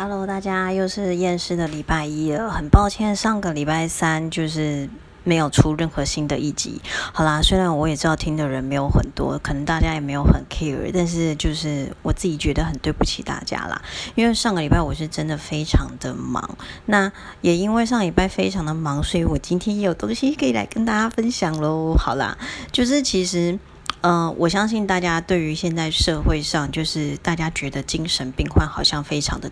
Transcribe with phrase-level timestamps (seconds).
[0.00, 2.52] Hello，大家又是厌世的礼拜一了。
[2.52, 4.88] 很抱歉，上个礼拜三就是
[5.24, 6.80] 没有出任何新的一集。
[7.12, 13.82] 好啦，虽然我也知道听的人没有很多，可能大家也没有很 care，但是就是我自己觉得很对不起大家啦。
[14.14, 16.48] 因为上个礼拜我是真的非常的忙，
[16.86, 17.10] 那
[17.40, 21.96] 也因为上礼拜非常的忙，所以我今天也有东西可以来跟大家分享喽。
[21.98, 22.38] 好啦，
[22.70, 23.58] 就是其实。
[24.00, 29.50] 嗯，我相信大家对于现在社会上，就是大家觉得精神病患好像非常的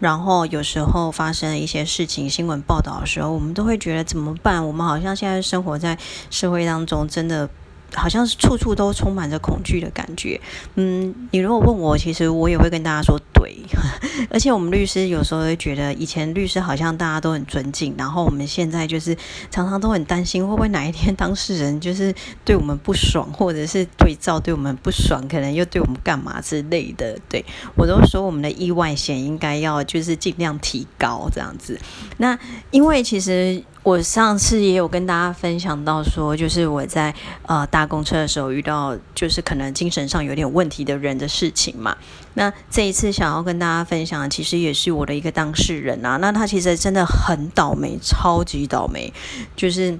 [0.00, 4.66] 然后有时候发生一些事情，新闻报道的时候，我们都会觉得怎么办？
[4.66, 5.98] 我们好像现在生活在
[6.30, 7.48] 社会当中，真的。
[7.94, 10.40] 好像是处处都充满着恐惧的感觉。
[10.76, 13.56] 嗯，你如果问我，其实我也会跟大家说对。
[14.30, 19.16] 而且我们律师有时候会觉得，以前律师好像大家都很尊敬，然后我们现在就是
[19.50, 27.18] 常常都很担心，会不会哪一天当事人就是对我们不爽，或者是对照对我们不爽，可能又对我们干嘛之类的。
[27.28, 27.44] 对
[27.76, 31.80] 我都说，我们的意外险应该要就是尽量提高这样子。
[32.18, 32.38] 那
[32.70, 33.64] 因为其实。
[33.84, 37.12] 我上次也有跟大家分享到说，就是我在
[37.48, 41.96] 呃搭公车的时候遇到，就是可能精神上有点问题的人的事情嘛。
[42.34, 46.16] 那这一次想要跟大家分享，其实也是我的一个当事人啊。
[46.18, 49.12] 那他其实真的很倒霉，超级倒霉，
[49.56, 49.98] 就是。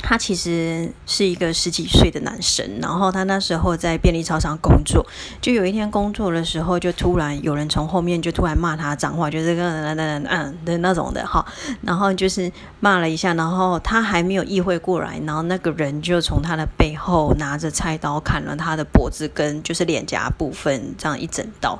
[0.00, 5.04] 他其实是一个十几岁的男生，然后他那时候在便利超商工作，
[5.42, 11.44] 就有一天工作的时候，就突然有人从后面就突然骂他脏话，就是个嗯嗯嗯的那种的哈，
[11.82, 21.76] 然后就是骂了一下，然后他还没有意会过来，然后那个人就从他的背后拿着菜刀砍了他的脖子跟就是脸颊部分，这样一整刀。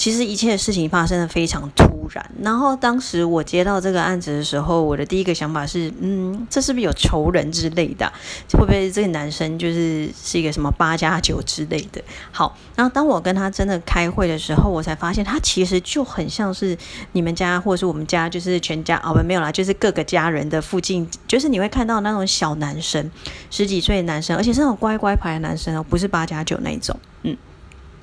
[0.00, 8.10] 其实一切事情发生的非常突然，然后当时我接到这个案子的时候，我的第一个想法是，嗯，这是不是有仇人之类的？
[8.50, 12.02] 会不会这个男生就是是一个什么八加九之类的？
[12.32, 16.74] 好，然后当我跟他真的开会的时候，我才发现他其实就很像是
[17.12, 23.10] 你们家或者是我们家，就是全家哦，没有啦，就是各个家人的附近，就是你会看到那种小男生，
[23.50, 27.36] 十几岁的男生，而且是那种乖乖牌的男生哦，不是八加九那种，嗯。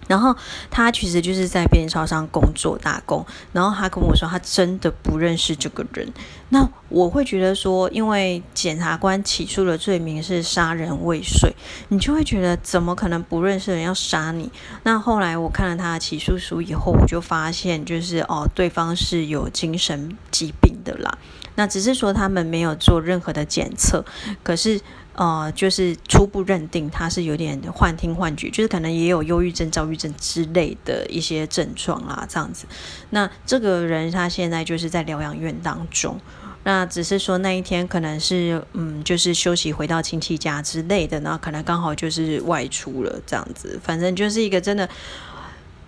[0.07, 0.35] 然后
[0.72, 6.12] 他其实就是在便利超商工作打工，然后他跟我说他真的不认识这个人。
[6.50, 11.53] 那我会觉得说，因为检察官起诉的罪名是杀人未遂，
[11.90, 14.50] 你就会觉得怎么可能不认识人要杀你？
[14.84, 21.18] 那后来我看了他的起诉书以后，我就发现就是哦，对方是有精神疾病的啦。
[21.56, 24.06] 那只是说他们没有做任何的检测，
[24.41, 24.79] 可是。
[25.17, 32.67] 呃，就是初步认定他是有点幻听幻觉，就是可能也有忧郁症、躁郁症之类的一些症状啊，这样子。
[33.09, 36.19] 那这个人他现在就是在疗养院当中，
[36.63, 43.79] 那只是说那一天可能是嗯，就是休息回到亲戚家之类的，那可能刚好就是外出了这样子。
[43.81, 44.88] 反正就是一个真的，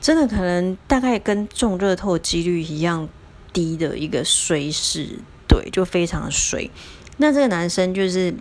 [0.01, 3.07] 真的可能大概跟中热透几率一样
[3.53, 6.67] 低的一个衰事，对，就非常的衰。
[7.17, 8.33] 那这个男生就是。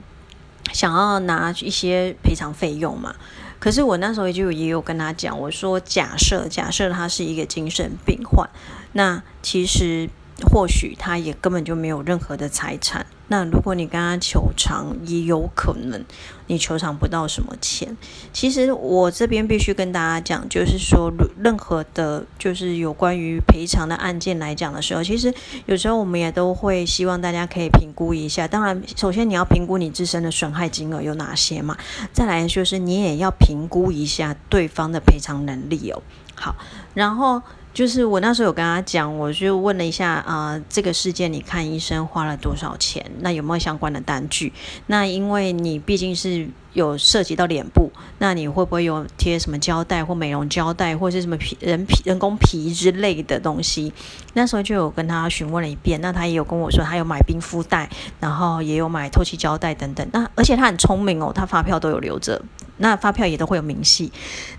[0.72, 3.14] 想要拿一些赔偿费用嘛？
[3.58, 8.48] 可是我那时候就也有跟他讲，我说假设假设他是一个精神病患，
[8.92, 10.08] 那其实。
[10.44, 13.06] 或许他也根本就没有任何的财产。
[13.30, 16.02] 那如果你跟他求偿，也有可能
[16.46, 17.94] 你求偿不到什么钱。
[18.32, 25.34] 其实我这边必须跟大家讲，就是说，任何的，就是有关于赔偿的案件来讲的时候，其实
[25.66, 28.48] 有时候我们也都会希望大家可以评估一下。
[28.48, 31.76] 当然，首先你要评估你自身的损害金额有哪些嘛。
[32.14, 36.02] 再来就是你也要评估一下对方的赔偿能力哦。
[36.34, 36.56] 好，
[36.94, 37.42] 然后。
[37.78, 43.08] 就是我那时候有跟他讲，我就问了一下啊，这个事件你看医生花了多少钱？
[43.20, 44.52] 那有没有相关的单据？
[44.88, 46.48] 那因为你毕竟是。
[46.74, 53.92] 有涉及到脸部，那你会不会有贴什么胶带或美容胶带，或是什么皮人皮人工皮之类的东西？
[54.34, 57.88] 那时候就有跟他询问了一遍，那他也有跟我说，他有买冰敷袋，
[58.20, 60.06] 然后也有买透气胶带等等。
[60.12, 62.40] 那而且他很聪明哦，他发票都有留着，
[62.78, 64.10] 那发票也都会有明细。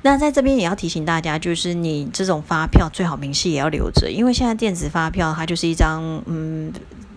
[0.03, 6.71] 那在这边也要提醒大家，就是你这种发票最好明细也要留着，因为现在电子发票它就是一张嗯。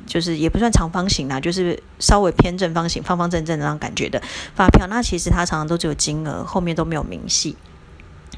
[0.05, 4.21] 就是也不算长方形啦，就是稍微偏正方形、方方正正的那种感觉的
[4.55, 4.87] 发票。
[4.89, 7.57] 那其实它常常都只有金额，后面都没有明细。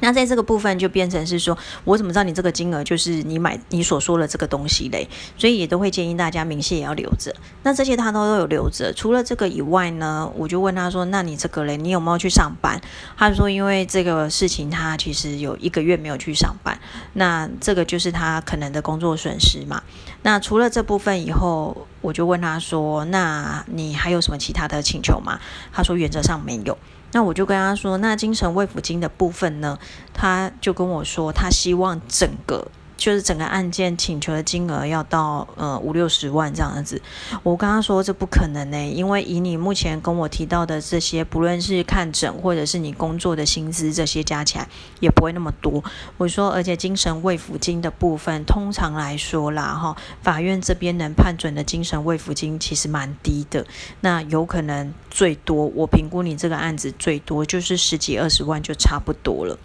[0.01, 5.07] 那在这个部分就变成是说，我怎么知道你这个金额就是你买你所说的这个东西嘞？
[5.37, 7.33] 所以也都会建议大家明细也要留着。
[7.63, 8.93] 那这些他都都有留着。
[8.93, 12.79] 除了这个以外呢，我就问他说：“那你这个嘞，你有没有去上班？”
[13.17, 16.77] 他说：“因为这个事情，他其实有一个月没有去上班。
[17.13, 19.81] 那这个就是他可能的工作损失嘛。
[20.23, 25.39] 那除了这部分以后，我就问他说：‘那你还有什么其他的请求吗？’
[25.71, 26.77] 他说：‘原则上没有。’
[27.15, 29.79] 那我就跟他说，那精神慰抚金的部分呢？
[30.13, 32.67] 他就跟我说，他希望整个
[32.97, 37.01] 就是整个案件请求的金额要到呃五六十万这样子。
[37.43, 44.67] 我跟他说这不可能呢，因为以你目前跟我提到的这些，不论是看诊或者是你工作的薪资这些加起来
[44.99, 45.83] 也不会那么多。
[46.17, 53.65] 我说，而且精神慰抚金的部分，通常来说啦哈，法院这边能判准的精神慰抚金其实蛮低的，
[54.01, 59.57] 那有可能最多我评估你这个案子最多就是十几二十万就差不多了。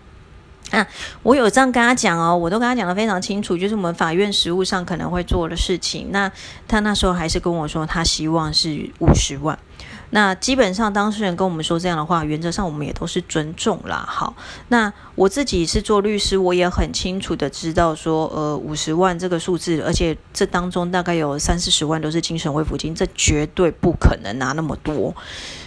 [0.70, 0.86] 啊，
[1.22, 6.08] 我有这样跟他讲哦，我都跟他讲的非常清楚，就是我们法院实务上可能会做的事情。
[6.10, 6.30] 那
[6.68, 9.58] 他那时候还是跟我说，他希望是五十万。
[10.10, 14.04] 那基本上当事人跟我们说这样的话，原则上我们也都是尊重啦。
[14.08, 14.34] 好，
[14.68, 25.14] 那我自己是做律师，我也很清楚的知道说，呃，五十万这个数字，而且这当中大概有三四十万都是精神慰抚金，这绝对不可能拿那么多。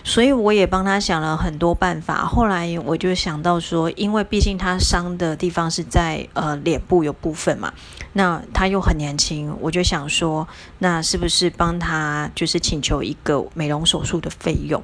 [0.04, 2.26] 所以我也帮他想了很多办法。
[2.26, 7.72] 后来我就想到说，因为毕竟他伤的地方是在呃脸部有部分嘛，
[8.12, 10.46] 那他又很年轻，我就想说，
[10.80, 14.30] 那是不是帮他就是请求一个美容手术的？
[14.40, 14.84] 费用，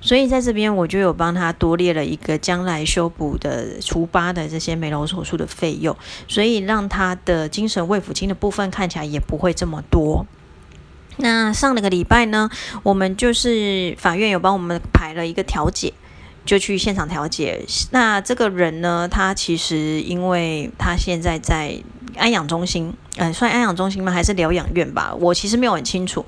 [0.00, 5.94] 所以在这边我就有帮他多列了一个将来修补的除疤的这些美容手术的费用，
[6.26, 10.26] 所以让他的精神慰抚金的部分看起来也不会这么多。
[11.18, 12.50] 那上了个礼拜呢，
[12.82, 15.92] 我们就是法院有帮我们排了一个调解，
[16.44, 17.64] 就去现场调解。
[17.92, 21.80] 那这个人呢，他其实因为他现在在
[22.16, 24.10] 安养中心，嗯，算安养中心吗？
[24.10, 25.14] 还是疗养院吧？
[25.20, 26.24] 我其实没有很清楚。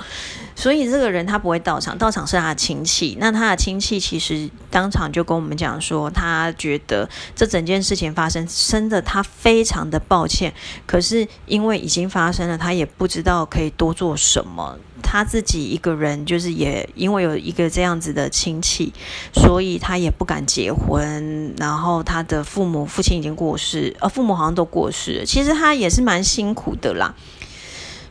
[0.56, 3.16] 所以这个人他不会到场，到场是他的亲戚。
[3.18, 10.52] 那他的亲戚其实当场就跟我们讲说，他觉得这整件事情发生真的他非常的抱歉，
[10.84, 14.76] 可是因为已经发生了，他也不知道可以多做什么。
[15.02, 18.92] 他自己一个人就是也因为有一个这样子的亲戚，
[19.32, 21.54] 所以他也不敢结婚。
[21.56, 25.24] 然后他的父母父亲已经过世，呃，父母好像都过世。
[25.24, 27.14] 其实他也是蛮辛苦的啦。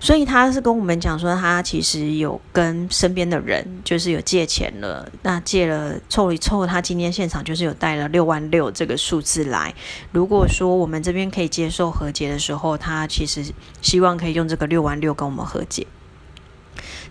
[0.02, 9.76] 所以他是跟我们讲说，他其实有跟身边的人就是有借钱了，那借了凑一凑，他今天现场就是有带了六万六这个数字来。
[10.14, 13.44] 如果说我们这边可以接受和解的时候，他其实
[13.82, 15.86] 希望可以用这个六万六跟我们和解。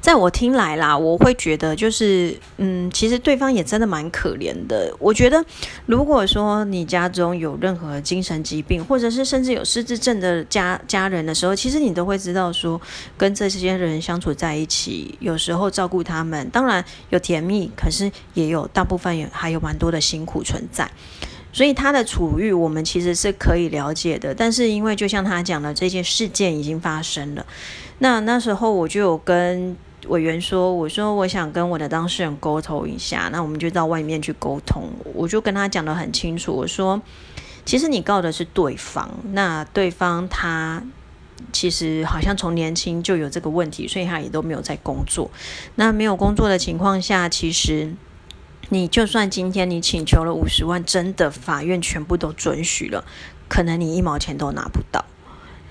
[0.01, 4.95] 在我听来啦，我会觉得就是，嗯，其实对方也真的蛮可怜的。
[4.99, 5.45] 我觉得，
[5.87, 12.81] 如果说你家中有任何精神疾病，或者是甚至有失智症的家家人的时候，其实你都会知道说，
[13.17, 20.91] 跟这些人相处在一起，有时候照顾他们，当然有甜蜜，可是也有大部分也还有蛮多的辛苦存在。
[21.59, 24.33] 所以他的处遇，我们其实是可以了解的。
[24.33, 27.45] 但是因为就像他讲的，这件事件已经发生了，
[27.99, 29.77] 那那时候我就有跟。
[30.07, 34.89] 委员说：“我说我想跟我的当事人沟通一下，那我们就到外面去沟通。
[35.13, 37.03] 我就跟他讲得很清楚，我说，
[37.67, 40.83] 其实你告的是对方，那对方他
[41.53, 45.31] 其实好像从年轻就有这个问题，所以他也都没有在工作。
[45.75, 47.93] 那没有工作的情况下，其实
[48.71, 53.05] 你就算今天你请求了五十万，真的法院全部都准许了，
[53.49, 55.05] 可能你一毛钱都拿不到。”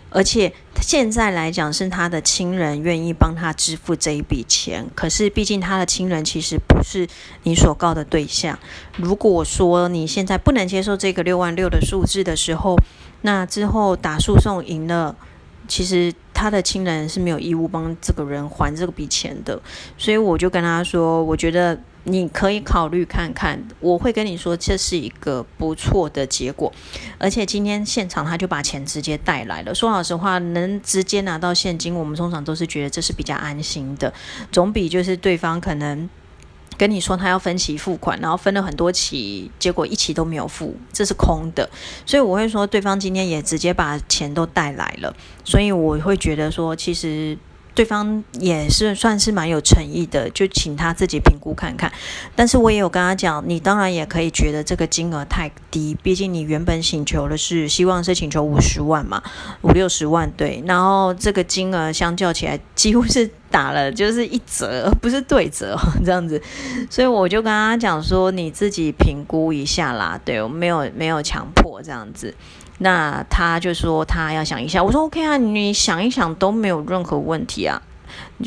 [0.10, 4.88] 而且现在来讲，是他的亲人愿意帮他支付这一笔钱。
[4.96, 7.06] 可是，毕竟他的亲人其实不是
[7.44, 8.58] 你所告的对象。
[8.96, 12.78] 如果说你现在不能接受这个六万六的数字的时候，
[13.22, 15.14] 那之后打诉讼赢了，
[15.68, 19.62] 其实他的亲人是没有义务帮这个人还这笔钱的。
[19.98, 21.78] 所以我就跟他说，我觉得。
[22.10, 26.72] 你可以考虑看看，我会跟你说这是一个不错的结果，
[27.18, 29.76] 而且今天现场他就把钱直接带来了。
[29.76, 34.14] 说老实话，能直接拿到现金，我们通常都是觉得这是比较安心的，
[34.54, 36.10] 总比就是对方可能
[36.78, 41.70] 跟你说他要分期付款，然后分了很多期，结果一期都没有付，这是空的。
[42.06, 47.38] 所以我会说，对方今天也直接把钱都带来了，所以我会觉得说，其实。
[47.78, 51.92] 对方也是算是蛮有诚意的，就请他自己评估看看。
[52.36, 59.22] 但是我也有跟他讲，你当然也可以觉得这个金额太低，毕竟你原本请求的是希望是请求五十万嘛，
[59.62, 60.64] 五六十万对。
[60.66, 66.42] 然后这个金额相较起来，几乎是打了就是一折，不是对折这样子。
[66.90, 70.20] 所以我就跟他讲说，你自己评估一下啦。
[70.26, 72.34] 对我没有没有强迫这样子。
[72.80, 77.82] 那他就说他要想一下，我说 OK 啊，你想一想都没有任何问题啊。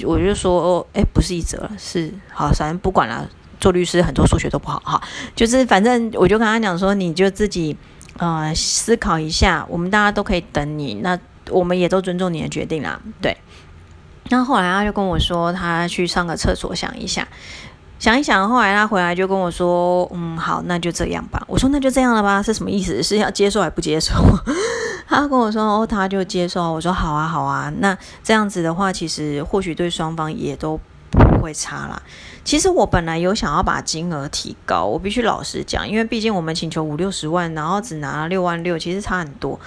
[0.04, 3.28] 我就说哦，哎，不是一折，是好，反正不管了。
[3.58, 5.02] 做律师很多数学都不好哈，
[5.36, 7.76] 就是反正我就跟他讲说，你就自己
[8.16, 11.18] 呃思考一下，我们大家都可以等你，那
[11.50, 12.98] 我们也都尊重你的决定啦。
[13.20, 13.36] 对。
[14.30, 17.28] 那后来他就跟我说，他去上个厕所想一下。
[18.00, 22.42] 想一想，后来他回来就跟我说：“嗯，好，那就这样吧。”我说：“那就这样了吧？
[22.42, 23.02] 是什么意思？
[23.02, 24.14] 是要接受还不接受？”
[25.06, 26.72] 他跟我说哦，他就接受。
[26.72, 27.70] 我说好啊，好啊。
[27.76, 30.80] 那这样子的话，其实或许对双方也都
[31.10, 32.00] 不会差啦。
[32.42, 39.60] 其实我本来有想要把金额提高，我必须老实讲，因为毕竟我们请求五六十万，然后只拿了六万六，其实差很多。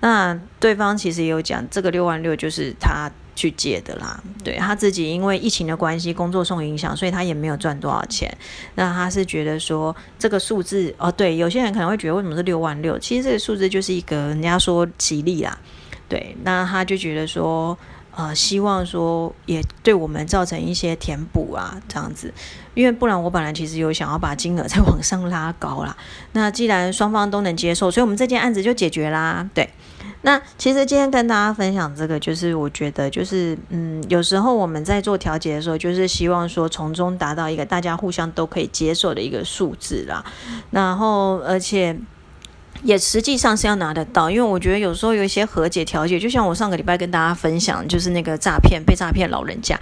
[0.00, 4.22] 那对方其实也有讲，这个六万六就是他去借的啦。
[4.42, 8.30] 对他自己因为疫情的关系，工作受影响，所以他也没有赚多少钱。
[8.74, 12.98] 那他是觉得说这个数字哦，对，有些人可能会觉得为什么是六万六？
[12.98, 15.58] 其实这个数字就是一个人家说吉利啦。
[16.08, 17.76] 对，那他就觉得说。
[18.20, 22.30] 呃，希望说也对我们造成一些填补啊，这样子，
[22.74, 25.96] 因为不然我本来其实有想要把金额再往上拉高啦。
[26.32, 29.48] 那既然双方都能接受，所以我们这件案子就解决啦。
[29.54, 29.70] 对，
[30.20, 40.22] 那其实今天跟大家分享这个，就是我觉得就是嗯，有时候我们在做调解的时候，就是希望说从中达到一个大家互相都可以接受的一个数字啦。
[40.70, 41.96] 然后而且。
[42.82, 49.78] 也实际上是要拿得到，因为我觉得有时候有一些和解调解，就像我上个礼拜跟大家分享，就是那个诈骗被诈骗老人家，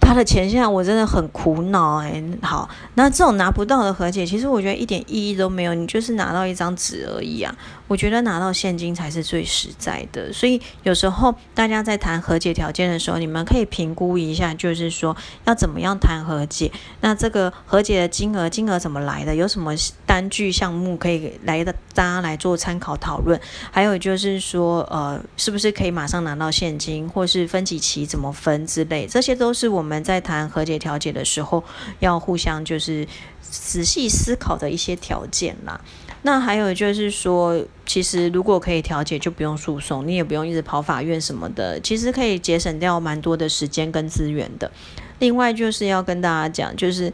[0.00, 2.22] 他的钱现在我真的很苦恼哎。
[2.42, 7.54] 好，那这种拿不到的和解，其实我觉得一点意义都没有，你就是拿到一张纸而已啊。
[7.86, 15.14] 我觉得拿到现金才是最实在的，所以有时候大家在谈和解条件的时候，你们可以评估一下，就是说
[15.44, 16.72] 要怎么样谈和解。
[17.02, 19.34] 那这个 和解的金额，金额怎么来的？
[19.34, 19.74] 有什么
[20.06, 21.74] 单据项目可以来的？
[21.92, 23.40] 大家来做参考讨论。
[23.70, 31.62] 还有就是说，呃，是不是可以马上拿到现金，或是分几期怎么分之类，这些都是我们在谈和解调解的时候
[32.00, 33.06] 要互相就是
[33.40, 35.80] 仔细思考的一些条件啦。
[36.26, 44.72] 那还有就是说，其实如果可以调解，就不用诉讼，你也不用一直跑法院什么的，其实可以节省掉蛮多的时间跟资源的。
[45.18, 47.12] 另外就是要跟大家讲，就是，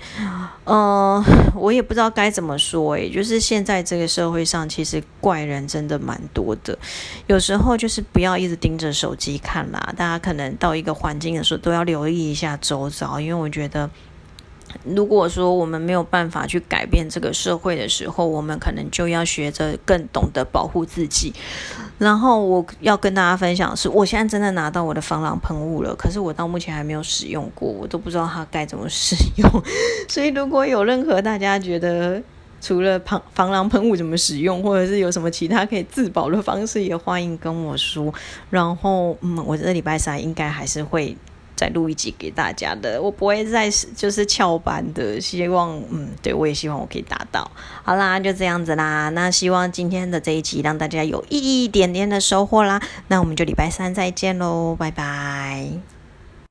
[0.64, 1.20] 嗯，
[1.58, 6.78] 我也不知道该怎么说，诶，就是现在这个社会上，其实怪人真的蛮多的。
[7.26, 13.90] 有时候就是不要一直盯着手机看啦，大家可能到一个环境的时候，都要留意一下周遭，因为我觉得。
[14.84, 21.32] 如果说我们没有办法去改变这个社会的时候，我们可能就要学着更懂得保护自己。
[21.98, 29.50] 然后我要跟大家分享的是，我现在真的拿到我的防狼喷雾了，可是我到目前还没有使用过，我都不知道它该怎么使用。
[30.08, 32.22] 所以如果有任何大家觉得
[32.60, 38.12] 除了防防狼喷雾怎么使用，或者是有什么其他可以自保的方式，也欢迎跟我说。
[38.48, 41.16] 然后，嗯，我这礼拜三应该还是会。
[41.60, 47.50] 再录一集给大家的，我不会再就是翘班的，希望嗯，对我也希望我可以达到。
[47.82, 49.10] 好啦，就这样子啦。
[49.10, 52.80] 那希望今天的这一集让大家有一点点的收获啦。
[53.08, 55.99] 那我们就礼拜三再见喽，拜拜。